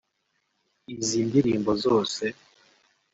Izi 0.93 1.19
ndirimbo 1.27 1.71
zose 1.85 2.25